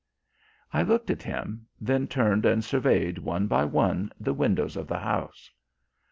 [0.73, 4.97] I looked at him, then turned and surveyed one by one the windows of the
[4.97, 5.51] house.